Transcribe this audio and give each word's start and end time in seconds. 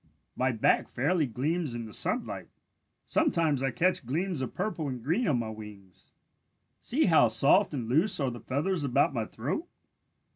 My 0.35 0.51
back 0.51 0.89
fairly 0.89 1.27
gleams 1.27 1.75
in 1.75 1.85
the 1.85 1.93
sunlight. 1.93 2.47
Sometimes 3.05 3.61
I 3.61 3.69
catch 3.69 4.03
gleams 4.03 4.41
of 4.41 4.55
purple 4.55 4.89
and 4.89 5.03
green 5.03 5.27
on 5.27 5.37
my 5.37 5.49
wings. 5.51 6.11
See 6.79 7.05
how 7.05 7.27
soft 7.27 7.71
and 7.71 7.87
loose 7.87 8.19
are 8.19 8.31
the 8.31 8.39
feathers 8.39 8.83
about 8.83 9.13
my 9.13 9.25
throat. 9.25 9.67